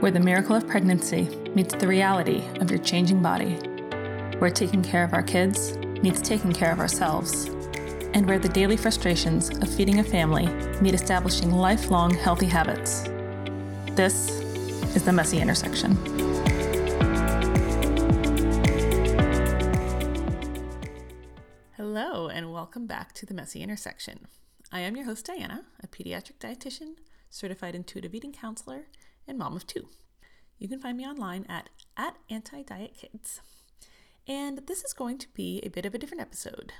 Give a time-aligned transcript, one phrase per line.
[0.00, 3.56] where the miracle of pregnancy meets the reality of your changing body,
[4.38, 7.44] where taking care of our kids meets taking care of ourselves,
[8.14, 10.46] and where the daily frustrations of feeding a family
[10.80, 13.02] meet establishing lifelong healthy habits.
[13.94, 14.30] This
[14.96, 15.94] is the messy intersection.
[21.76, 24.28] Hello, and welcome back to the messy intersection.
[24.72, 26.94] I am your host, Diana, a pediatric dietitian,
[27.28, 28.86] certified intuitive eating counselor,
[29.30, 29.88] and mom of two.
[30.58, 33.40] You can find me online at, at Anti Diet Kids.
[34.28, 36.72] And this is going to be a bit of a different episode.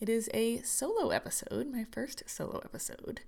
[0.00, 3.20] It is a solo episode, my first solo episode.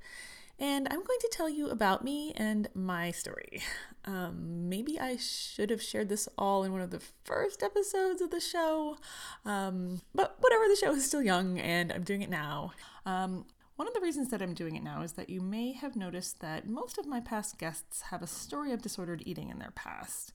[0.58, 3.62] And I'm going to tell you about me and my story.
[4.08, 8.30] Um, maybe I should have shared this all in one of the first episodes of
[8.30, 8.98] the show,
[9.44, 12.70] um, but whatever, the show is still young and I'm doing it now.
[13.04, 15.96] Um, one of the reasons that I'm doing it now is that you may have
[15.96, 19.72] noticed that most of my past guests have a story of disordered eating in their
[19.72, 20.32] past.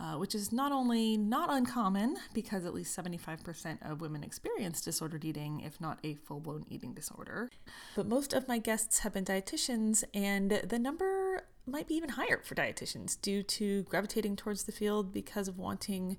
[0.00, 5.24] Uh, which is not only not uncommon because at least 75% of women experience disordered
[5.24, 7.50] eating, if not a full blown eating disorder,
[7.94, 12.40] but most of my guests have been dietitians, and the number might be even higher
[12.42, 16.16] for dietitians due to gravitating towards the field because of wanting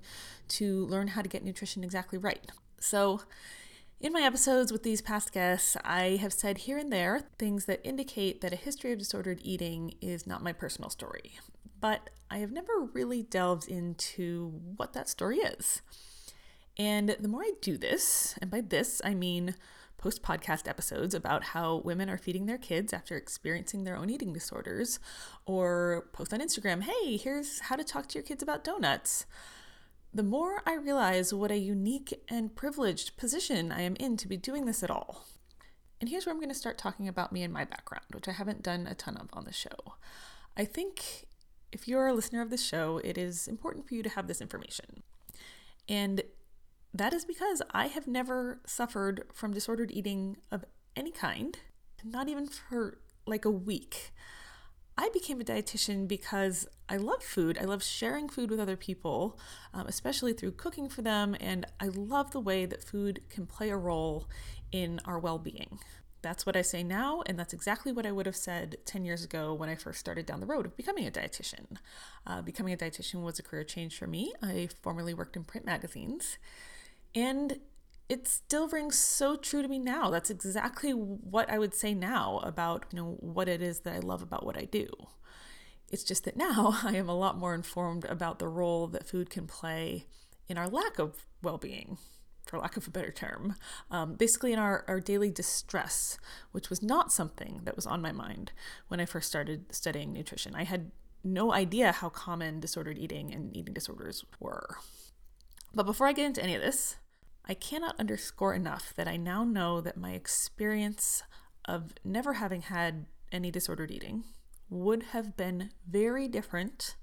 [0.48, 2.50] to learn how to get nutrition exactly right.
[2.78, 3.22] So,
[4.00, 7.80] in my episodes with these past guests, I have said here and there things that
[7.84, 11.32] indicate that a history of disordered eating is not my personal story,
[11.80, 15.82] but I have never really delved into what that story is.
[16.76, 19.54] And the more I do this, and by this I mean
[19.96, 24.34] post podcast episodes about how women are feeding their kids after experiencing their own eating
[24.34, 24.98] disorders,
[25.46, 29.24] or post on Instagram, hey, here's how to talk to your kids about donuts
[30.14, 34.36] the more I realize what a unique and privileged position I am in to be
[34.36, 35.26] doing this at all.
[36.00, 38.32] And here's where I'm going to start talking about me and my background, which I
[38.32, 39.94] haven't done a ton of on the show.
[40.56, 41.24] I think
[41.72, 44.40] if you're a listener of this show, it is important for you to have this
[44.40, 45.02] information.
[45.88, 46.22] And
[46.92, 51.58] that is because I have never suffered from disordered eating of any kind,
[52.04, 54.12] not even for like a week.
[54.96, 57.58] I became a dietitian because I love food.
[57.60, 59.38] I love sharing food with other people,
[59.72, 61.34] um, especially through cooking for them.
[61.40, 64.28] And I love the way that food can play a role
[64.70, 65.78] in our well being.
[66.22, 69.24] That's what I say now, and that's exactly what I would have said 10 years
[69.24, 71.76] ago when I first started down the road of becoming a dietitian.
[72.26, 74.32] Uh, becoming a dietitian was a career change for me.
[74.42, 76.38] I formerly worked in print magazines,
[77.14, 77.60] and
[78.08, 80.10] it still rings so true to me now.
[80.10, 83.98] That's exactly what I would say now about, you know, what it is that I
[83.98, 84.88] love about what I do.
[85.90, 89.30] It's just that now I am a lot more informed about the role that food
[89.30, 90.06] can play
[90.48, 91.96] in our lack of well-being,
[92.46, 93.56] for lack of a better term.
[93.90, 96.18] Um, basically, in our, our daily distress,
[96.52, 98.52] which was not something that was on my mind
[98.88, 100.54] when I first started studying nutrition.
[100.54, 100.90] I had
[101.22, 104.76] no idea how common disordered eating and eating disorders were.
[105.72, 106.96] But before I get into any of this,
[107.46, 111.22] I cannot underscore enough that I now know that my experience
[111.66, 114.24] of never having had any disordered eating
[114.70, 116.96] would have been very different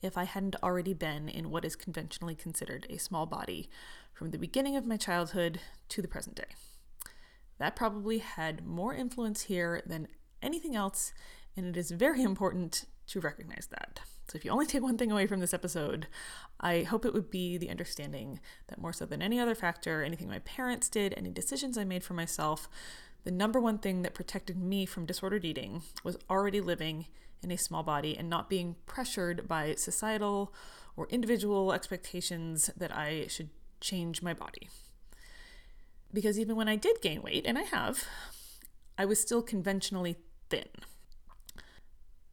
[0.00, 3.68] if I hadn't already been in what is conventionally considered a small body
[4.12, 5.60] from the beginning of my childhood
[5.90, 6.54] to the present day.
[7.58, 10.08] That probably had more influence here than
[10.42, 11.12] anything else,
[11.56, 14.00] and it is very important to recognize that.
[14.28, 16.06] So, if you only take one thing away from this episode,
[16.60, 20.28] I hope it would be the understanding that more so than any other factor, anything
[20.28, 22.68] my parents did, any decisions I made for myself,
[23.24, 27.06] the number one thing that protected me from disordered eating was already living
[27.42, 30.54] in a small body and not being pressured by societal
[30.96, 33.50] or individual expectations that I should
[33.80, 34.68] change my body.
[36.12, 38.04] Because even when I did gain weight, and I have,
[38.98, 40.16] I was still conventionally
[40.50, 40.68] thin.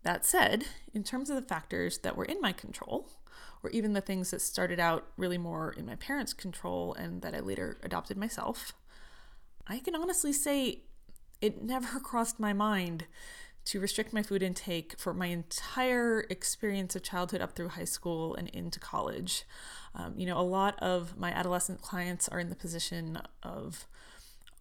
[0.04, 3.10] That said, in terms of the factors that were in my control,
[3.64, 7.36] or even the things that started out really more in my parents' control and that
[7.36, 8.74] I later adopted myself,
[9.68, 10.82] I can honestly say
[11.42, 13.06] it never crossed my mind
[13.66, 18.34] to restrict my food intake for my entire experience of childhood up through high school
[18.34, 19.44] and into college.
[19.94, 23.86] Um, you know, a lot of my adolescent clients are in the position of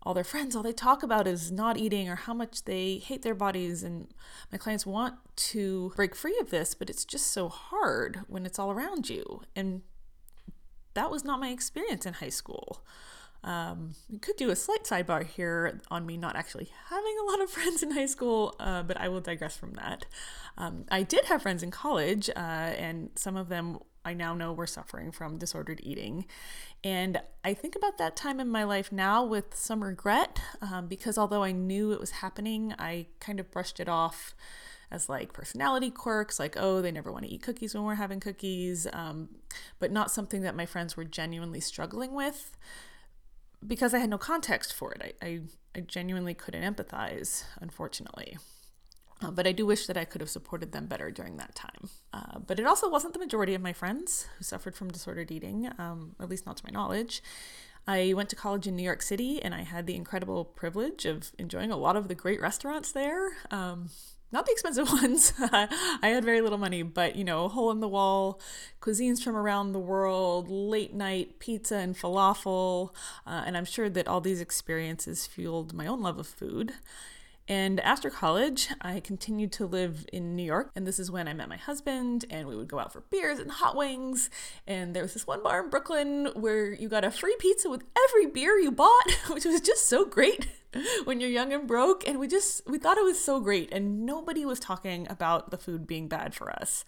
[0.08, 3.20] all their friends, all they talk about is not eating or how much they hate
[3.20, 3.82] their bodies.
[3.82, 4.08] And
[4.50, 8.58] my clients want to break free of this, but it's just so hard when it's
[8.58, 9.42] all around you.
[9.54, 9.82] And
[10.94, 12.82] that was not my experience in high school.
[13.44, 17.42] Um, we could do a slight sidebar here on me not actually having a lot
[17.42, 20.06] of friends in high school, uh, but I will digress from that.
[20.56, 24.52] Um, I did have friends in college, uh, and some of them I now know
[24.52, 26.24] were suffering from disordered eating.
[26.82, 31.18] And I think about that time in my life now with some regret um, because
[31.18, 34.34] although I knew it was happening, I kind of brushed it off
[34.90, 38.20] as like personality quirks, like, oh, they never want to eat cookies when we're having
[38.20, 39.28] cookies, um,
[39.78, 42.56] but not something that my friends were genuinely struggling with
[43.66, 45.16] because I had no context for it.
[45.20, 45.40] I, I,
[45.76, 48.38] I genuinely couldn't empathize, unfortunately.
[49.20, 51.90] Uh, but I do wish that I could have supported them better during that time.
[52.12, 55.68] Uh, but it also wasn't the majority of my friends who suffered from disordered eating,
[55.78, 57.22] um, at least not to my knowledge.
[57.86, 61.32] I went to college in New York City and I had the incredible privilege of
[61.38, 63.32] enjoying a lot of the great restaurants there.
[63.50, 63.88] Um,
[64.30, 65.32] not the expensive ones.
[65.40, 65.68] I
[66.02, 68.40] had very little money, but you know, hole in the wall
[68.80, 72.90] cuisines from around the world, late night pizza and falafel.
[73.26, 76.74] Uh, and I'm sure that all these experiences fueled my own love of food.
[77.48, 80.70] And after college, I continued to live in New York.
[80.76, 83.38] And this is when I met my husband, and we would go out for beers
[83.38, 84.28] and hot wings.
[84.66, 87.84] And there was this one bar in Brooklyn where you got a free pizza with
[88.06, 90.46] every beer you bought, which was just so great
[91.04, 92.06] when you're young and broke.
[92.06, 93.72] And we just, we thought it was so great.
[93.72, 96.84] And nobody was talking about the food being bad for us.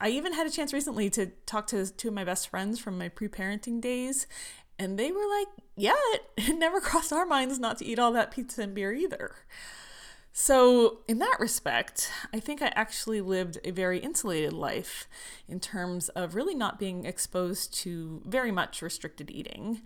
[0.00, 2.98] I even had a chance recently to talk to two of my best friends from
[2.98, 4.26] my pre parenting days,
[4.78, 5.94] and they were like, Yeah,
[6.36, 9.36] it, never crossed our minds not to eat all that pizza and beer either.
[10.34, 15.06] So, in that respect, I think I actually lived a very insulated life
[15.46, 19.82] in terms of really not being exposed to very much restricted eating.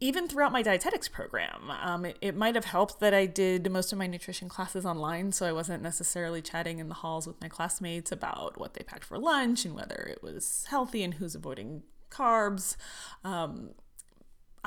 [0.00, 3.92] Even throughout my dietetics program, um, it, it might have helped that I did most
[3.92, 7.48] of my nutrition classes online, so I wasn't necessarily chatting in the halls with my
[7.48, 11.82] classmates about what they packed for lunch and whether it was healthy and who's avoiding
[12.10, 12.76] carbs.
[13.24, 13.70] Um,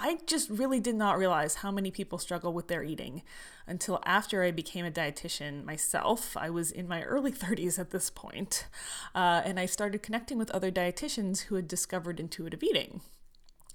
[0.02, 3.22] I just really did not realize how many people struggle with their eating
[3.68, 6.38] until after I became a dietitian myself.
[6.38, 8.68] I was in my early 30s at this point,
[9.14, 13.02] uh, and I started connecting with other dietitians who had discovered intuitive eating.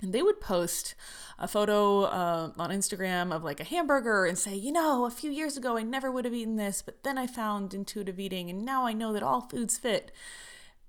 [0.03, 0.95] And they would post
[1.39, 5.31] a photo uh, on Instagram of like a hamburger and say, you know, a few
[5.31, 8.65] years ago I never would have eaten this, but then I found intuitive eating and
[8.65, 10.11] now I know that all foods fit.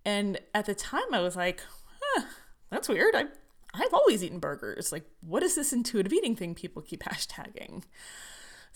[0.03, 1.61] And at the time I was like,
[2.01, 2.23] huh,
[2.69, 3.15] that's weird.
[3.15, 3.25] I
[3.75, 4.91] I've always eaten burgers.
[4.91, 7.83] Like, what is this intuitive eating thing people keep hashtagging?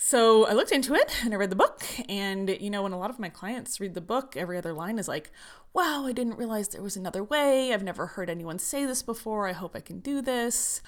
[0.01, 1.83] So I looked into it and I read the book.
[2.07, 4.97] And, you know, when a lot of my clients read the book, every other line
[4.97, 5.29] is like,
[5.73, 7.73] wow, I didn't realize there was another way.
[7.73, 9.47] I've never heard anyone say this before.
[9.47, 10.81] I hope I can do this.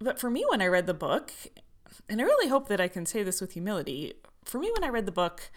[0.00, 1.32] But for me, when I read the book,
[2.08, 4.14] and I really hope that I can say this with humility,
[4.44, 5.50] for me, when I read the book,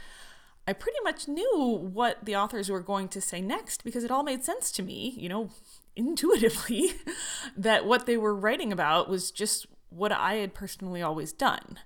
[0.68, 4.24] I pretty much knew what the authors were going to say next because it all
[4.24, 5.16] made sense to me.
[5.18, 5.50] You know,
[5.96, 6.94] intuitively
[7.58, 11.80] that what they were writing about was just what I had personally always done.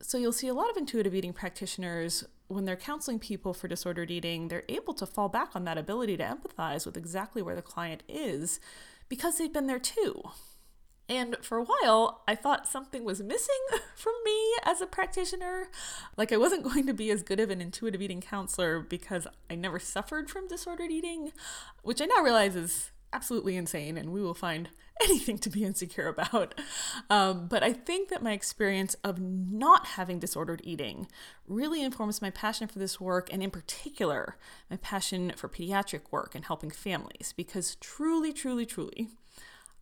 [0.00, 4.10] So you'll see a lot of intuitive eating practitioners when they're counseling people for disordered
[4.10, 7.62] eating, they're able to fall back on that ability to empathize with exactly where the
[7.62, 8.60] client is
[9.08, 10.22] because they've been there too.
[11.08, 13.60] And for a while, I thought something was missing
[13.94, 15.68] from me as a practitioner.
[16.16, 19.54] Like I wasn't going to be as good of an intuitive eating counselor because I
[19.54, 21.32] never suffered from disordered eating,
[21.82, 24.68] which I now realize is absolutely insane and we will find
[25.02, 26.54] anything to be insecure about.
[27.08, 31.06] Um, but I think that my experience of not having disordered eating
[31.46, 34.36] really informs my passion for this work, and in particular,
[34.70, 37.34] my passion for pediatric work and helping families.
[37.36, 39.08] Because truly, truly, truly,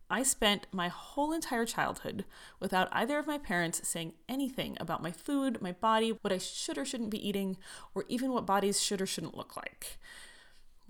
[0.09, 2.25] I spent my whole entire childhood
[2.59, 6.77] without either of my parents saying anything about my food, my body, what I should
[6.77, 7.57] or shouldn't be eating,
[7.95, 9.97] or even what bodies should or shouldn't look like.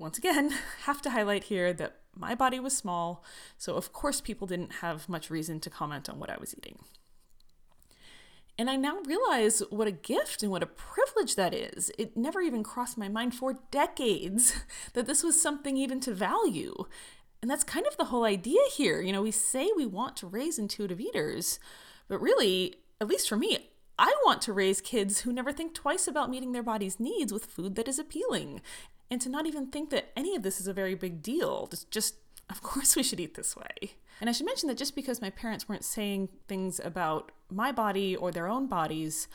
[0.03, 3.23] Once again, have to highlight here that my body was small,
[3.57, 6.79] so of course people didn't have much reason to comment on what I was eating.
[8.59, 11.89] And I now realize what a gift and what a privilege that is.
[11.97, 14.53] It never even crossed my mind for decades
[14.93, 16.85] that this was something even to value.
[17.41, 19.01] And that's kind of the whole idea here.
[19.01, 21.59] You know, we say we want to raise intuitive eaters,
[22.09, 26.07] but really, at least for me, I want to raise kids who never think twice
[26.07, 28.61] about meeting their body's needs with food that is appealing
[29.09, 31.67] and to not even think that any of this is a very big deal.
[31.67, 32.15] Just, just
[32.49, 33.95] of course, we should eat this way.
[34.21, 38.15] And I should mention that just because my parents weren't saying things about my body
[38.15, 39.27] or their own bodies,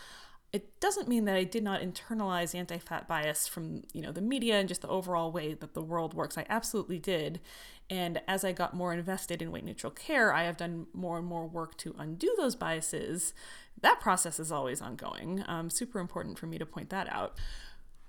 [0.52, 4.54] it doesn't mean that I did not internalize anti-fat bias from, you know, the media
[4.54, 6.38] and just the overall way that the world works.
[6.38, 7.40] I absolutely did.
[7.90, 11.26] And as I got more invested in weight neutral care, I have done more and
[11.26, 13.34] more work to undo those biases.
[13.80, 15.44] That process is always ongoing.
[15.46, 17.38] Um, super important for me to point that out.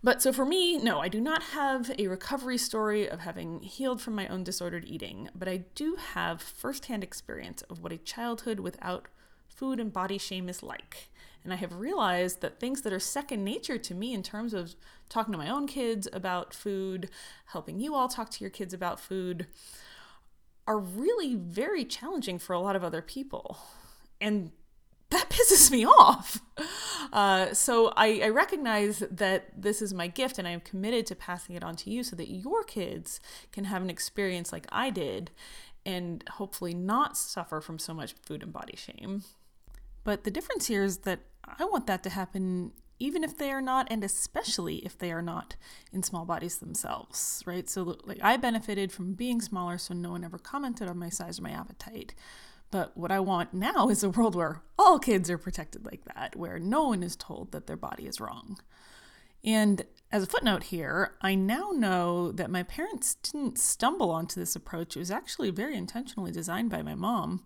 [0.01, 4.01] But so for me, no, I do not have a recovery story of having healed
[4.01, 8.61] from my own disordered eating, but I do have firsthand experience of what a childhood
[8.61, 9.07] without
[9.47, 11.09] food and body shame is like.
[11.43, 14.75] And I have realized that things that are second nature to me in terms of
[15.09, 17.09] talking to my own kids about food,
[17.47, 19.47] helping you all talk to your kids about food,
[20.65, 23.57] are really very challenging for a lot of other people.
[24.21, 24.51] And
[25.11, 26.41] that pisses me off.
[27.11, 31.15] Uh, so I, I, recognize that this is my gift and I am committed to
[31.15, 33.19] passing it on to you so that your kids
[33.51, 35.31] can have an experience like I did
[35.85, 39.23] and hopefully not suffer from so much food and body shame.
[40.03, 41.21] But the difference here is that
[41.57, 45.21] I want that to happen even if they are not and especially if they are
[45.21, 45.55] not
[45.93, 50.23] in small bodies themselves right so like i benefited from being smaller so no one
[50.23, 52.13] ever commented on my size or my appetite
[52.71, 56.35] but what I want now is a world where all kids are protected like that,
[56.35, 58.59] where no one is told that their body is wrong.
[59.43, 64.55] And as a footnote here, I now know that my parents didn't stumble onto this
[64.55, 64.95] approach.
[64.95, 67.43] It was actually very intentionally designed by my mom,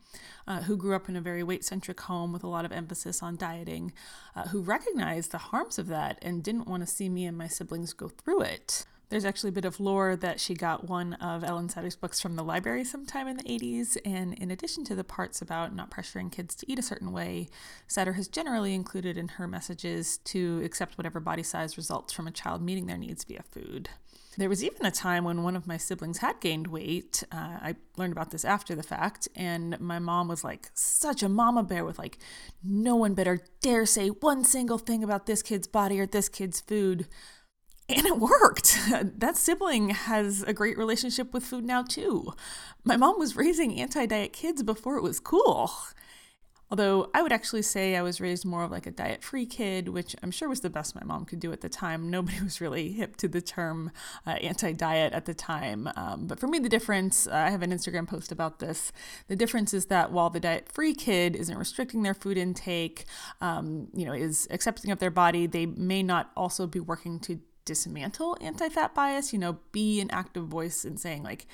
[0.47, 3.21] uh, who grew up in a very weight centric home with a lot of emphasis
[3.21, 3.93] on dieting,
[4.35, 7.47] uh, who recognized the harms of that and didn't want to see me and my
[7.47, 8.85] siblings go through it.
[9.13, 12.35] There's actually a bit of lore that she got one of Ellyn Satter's books from
[12.35, 16.31] the library sometime in the 80s, and in addition to the parts about not pressuring
[16.31, 17.47] kids to eat a certain way,
[17.87, 22.31] Satter has generally included in her messages to accept whatever body size results from a
[22.31, 23.89] child meeting their needs via food.
[24.35, 27.23] There was even a time when one of my siblings had gained weight.
[27.31, 31.29] Uh, I learned about this after the fact, and my mom was like such a
[31.29, 32.17] mama bear with like,
[32.63, 36.61] no one better dare say one single thing about this kid's body or this kid's
[36.61, 37.05] food.
[37.89, 38.79] And it worked.
[39.17, 42.33] that sibling has a great relationship with food now, too.
[42.83, 45.71] My mom was raising anti diet kids before it was cool.
[46.73, 49.89] Although I would actually say I was raised more of like a diet free kid,
[49.89, 52.09] which I'm sure was the best my mom could do at the time.
[52.09, 53.91] Nobody was really hip to the term
[54.25, 55.87] uh, anti diet at the time.
[55.95, 58.91] Um, but for me, the difference uh, I have an Instagram post about this.
[59.27, 63.05] The difference is that while the diet free kid isn't restricting their food intake,
[63.39, 67.39] um, you know, is accepting of their body, they may not also be working to
[67.65, 71.45] dismantle anti-fat bias you know be an active voice in saying like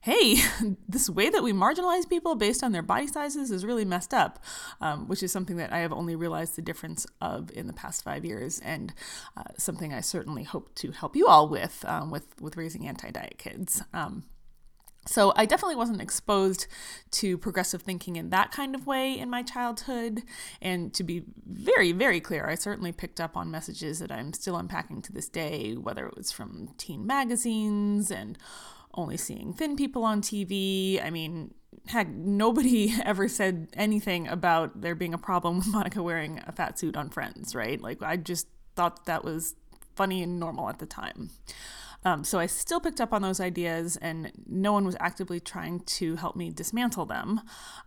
[0.00, 0.36] hey
[0.88, 4.42] this way that we marginalize people based on their body sizes is really messed up
[4.80, 8.02] um, which is something that i have only realized the difference of in the past
[8.02, 8.94] five years and
[9.36, 13.38] uh, something i certainly hope to help you all with um, with with raising anti-diet
[13.38, 13.82] kids.
[13.92, 14.24] Um,
[15.08, 16.66] so I definitely wasn't exposed
[17.12, 20.22] to progressive thinking in that kind of way in my childhood.
[20.60, 24.56] And to be very, very clear, I certainly picked up on messages that I'm still
[24.56, 28.36] unpacking to this day, whether it was from teen magazines and
[28.94, 31.02] only seeing thin people on TV.
[31.02, 31.54] I mean,
[31.86, 36.78] heck, nobody ever said anything about there being a problem with Monica wearing a fat
[36.78, 37.80] suit on Friends, right?
[37.80, 38.46] Like, I just
[38.76, 39.54] thought that was
[39.98, 41.30] funny and normal at the time.
[42.04, 45.80] Um, so I still picked up on those ideas, and no one was actively trying
[45.80, 47.40] to help me dismantle them.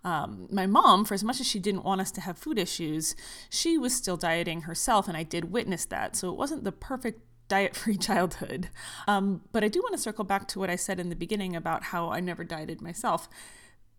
[0.03, 3.15] Um, my mom, for as much as she didn't want us to have food issues,
[3.49, 6.17] she was still dieting herself, and I did witness that.
[6.17, 8.69] So it wasn't the perfect diet free childhood.
[9.07, 11.55] Um, but I do want to circle back to what I said in the beginning
[11.55, 13.29] about how I never dieted myself.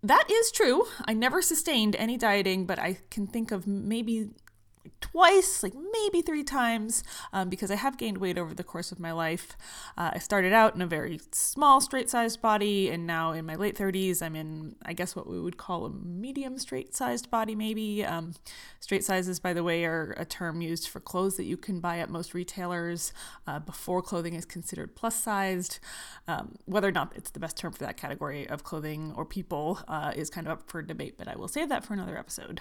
[0.02, 0.84] That is true.
[1.04, 4.30] I never sustained any dieting, but I can think of maybe
[5.00, 8.98] twice, like maybe three times, um, because I have gained weight over the course of
[8.98, 9.56] my life.
[9.96, 13.56] Uh, I started out in a very small, straight sized body, and now in my
[13.56, 17.54] late 30s, I'm in, I guess, what we would call a medium straight sized body,
[17.54, 18.04] maybe.
[18.04, 18.34] Um,
[18.80, 21.98] straight sizes, by the way, are a term used for clothes that you can buy
[21.98, 23.12] at most retailers
[23.46, 25.78] uh, before clothing is considered plus sized.
[26.28, 29.80] Um, whether or not it's the best term for that category of clothing or people
[29.88, 32.60] uh, is kind of up for debate, but I will save that for another episode.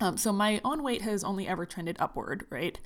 [0.00, 2.78] Um, so my own weight has only ever trended upward, right?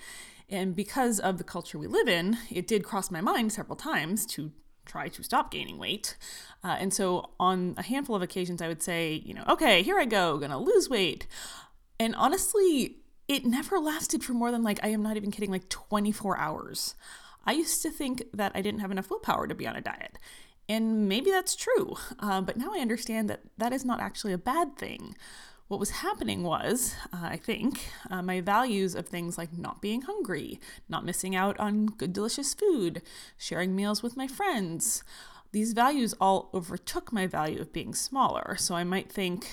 [0.49, 4.27] And because of the culture we live in, it did cross my mind several times
[4.27, 4.53] to
[4.85, 6.17] try to stop gaining weight.
[6.65, 9.99] Uh, and so on a handful of occasions, I would say, you know, okay, here
[9.99, 11.27] I go, gonna lose weight.
[12.01, 12.97] And honestly,
[13.29, 16.95] it never lasted for more than like, I am not even kidding, like 24 hours.
[17.45, 20.19] I used to think that I didn't have enough willpower to be on a diet.
[20.69, 24.39] And maybe that's true, uh, but now I understand that that is not actually a
[24.39, 25.17] bad thing.
[25.73, 30.03] What was happening was, uh, I think, uh, my values of things like not being
[30.03, 33.01] hungry, not missing out on good, delicious food,
[33.39, 35.03] sharing meals with my friends,
[35.53, 38.55] these values all overtook my value of being smaller.
[38.59, 39.47] So I might think,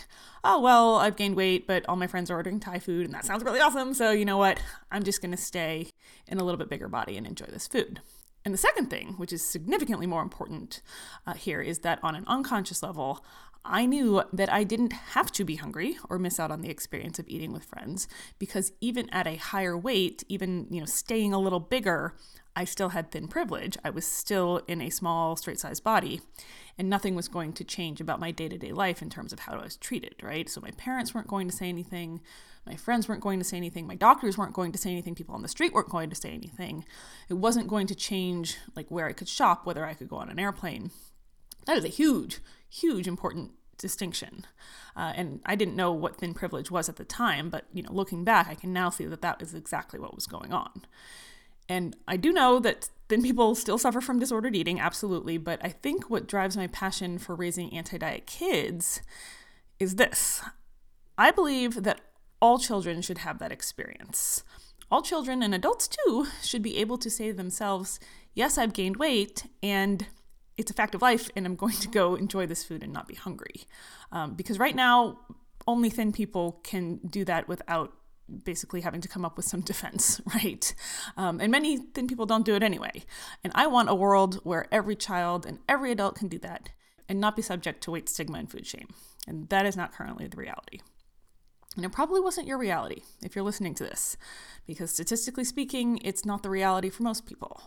[0.44, 3.24] oh, well, I've gained weight, but all my friends are ordering Thai food, and that
[3.24, 3.94] sounds really awesome.
[3.94, 4.62] So you know what?
[4.92, 5.88] I'm just going to stay
[6.28, 8.02] in a little bit bigger body and enjoy this food.
[8.46, 10.82] And the second thing, which is significantly more important
[11.28, 13.24] uh, here, is that on an unconscious level,
[13.66, 17.20] I knew that I didn't have to be hungry or miss out on the experience
[17.20, 18.08] of eating with friends
[18.40, 22.16] because even at a higher weight, even you know staying a little bigger,
[22.56, 23.78] I still had thin privilege.
[23.84, 26.22] I was still in a small straight-sized body
[26.78, 29.64] and nothing was going to change about my day-to-day life in terms of how I
[29.64, 30.50] was treated, right?
[30.50, 32.22] So my parents weren't going to say anything,
[32.66, 35.36] my friends weren't going to say anything, my doctors weren't going to say anything, people
[35.36, 36.86] on the street weren't going to say anything.
[37.30, 40.30] It wasn't going to change like where I could shop, whether I could go on
[40.30, 40.92] an airplane.
[41.66, 42.40] That is a huge
[42.70, 44.46] huge important distinction.
[44.96, 47.92] Uh, and I didn't know what thin privilege was at the time, but you know,
[47.92, 50.86] looking back, I can now see that that is exactly what was going on.
[51.68, 55.70] And I do know that thin people still suffer from disordered eating, absolutely, but I
[55.70, 59.02] think what drives my passion for raising anti diet kids
[59.80, 60.42] is this
[61.18, 62.02] I believe that
[62.42, 64.44] all children should have that experience.
[64.92, 68.00] All children and adults too should be able to say to themselves,
[68.34, 70.08] Yes, I've gained weight, and
[70.60, 73.08] it's a fact of life, and I'm going to go enjoy this food and not
[73.08, 73.64] be hungry.
[74.12, 75.20] Um, because right now,
[75.66, 77.94] only thin people can do that without
[78.44, 80.76] basically having to come up with some defense, right?
[81.16, 83.04] Um, and many thin people don't do it anyway.
[83.42, 86.70] And I want a world where every child and every adult can do that
[87.08, 88.90] and not be subject to weight stigma and food shame.
[89.28, 90.82] And that is not currently the reality.
[91.78, 94.18] And it probably wasn't your reality if you're listening to this,
[94.68, 97.62] because statistically speaking, it's not the reality for most people.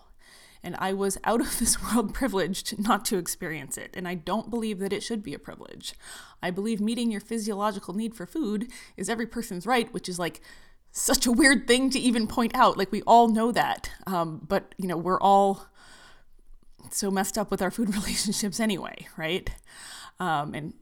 [0.65, 4.51] And I was out of this world privileged not to experience it, and I don't
[4.51, 5.95] believe that it should be a privilege.
[6.43, 10.41] I believe meeting your physiological need for food is every person's right, which is like
[10.93, 12.77] such a weird thing to even point out.
[12.77, 15.67] Like, we all know that, um, but you know, we're all
[16.91, 19.51] so messed up with our food relationships anyway, right?
[20.21, 20.75] Um, and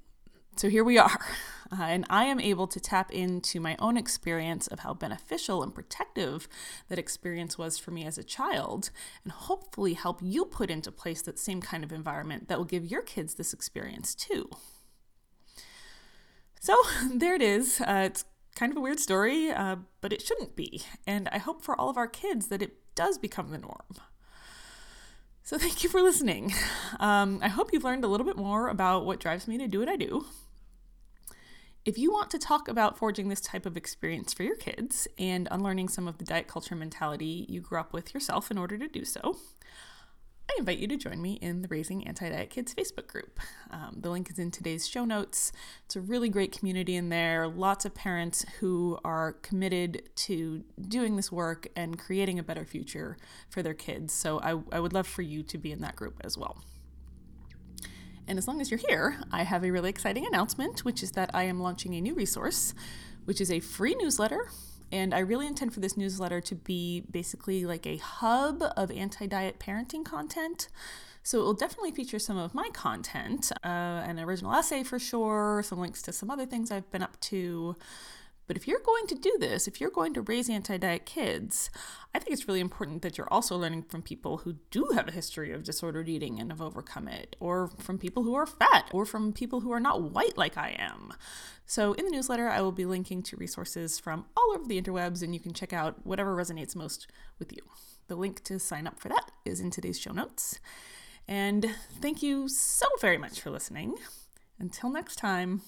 [0.61, 1.19] so here we are.
[1.73, 5.73] Uh, and I am able to tap into my own experience of how beneficial and
[5.73, 6.49] protective
[6.89, 8.91] that experience was for me as a child,
[9.23, 12.85] and hopefully help you put into place that same kind of environment that will give
[12.85, 14.51] your kids this experience too.
[16.61, 16.75] So
[17.15, 17.81] there it is.
[17.81, 18.25] Uh, it's
[18.57, 20.83] kind of a weird story, uh, but it shouldn't be.
[21.07, 23.95] And I hope for all of our kids that it does become the norm.
[25.45, 26.53] So, thank you for listening.
[26.99, 29.79] Um, I hope you've learned a little bit more about what drives me to do
[29.79, 30.27] what I do.
[31.87, 35.49] If you want to talk about forging this type of experience for your kids and
[35.51, 38.87] unlearning some of the diet culture mentality you grew up with yourself in order to
[38.87, 39.39] do so,
[40.51, 43.41] I invite you to join me in the Raising Anti Diet Kids Facebook group.
[43.71, 45.53] Um, the link is in today's show notes.
[45.87, 51.17] It's a really great community in there, lots of parents who are committed to doing
[51.17, 53.17] this work and creating a better future
[53.49, 54.13] for their kids.
[54.13, 56.59] So I, I would love for you to be in that group as well.
[58.27, 61.31] And as long as you're here, I have a really exciting announcement, which is that
[61.35, 62.75] I am launching a new resource,
[63.25, 64.51] which is a free newsletter.
[64.93, 69.27] And I really intend for this newsletter to be basically like a hub of anti
[69.27, 70.69] diet parenting content.
[71.23, 73.69] So it will definitely feature some of my content, uh,
[74.07, 77.77] an original essay for sure, some links to some other things I've been up to,
[78.51, 81.71] but if you're going to do this, if you're going to raise anti diet kids,
[82.13, 85.13] I think it's really important that you're also learning from people who do have a
[85.13, 89.07] history of disordered eating and have overcome it, or from people who are fat, or
[89.07, 91.13] from people who are not white like I am.
[91.65, 95.23] So, in the newsletter, I will be linking to resources from all over the interwebs,
[95.23, 97.07] and you can check out whatever resonates most
[97.39, 97.63] with you.
[98.09, 100.59] The link to sign up for that is in today's show notes.
[101.29, 103.95] And thank you so very much for listening.
[104.59, 105.63] Until next time,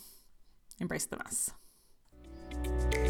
[0.80, 1.52] embrace the mess.
[2.52, 3.01] Thank you.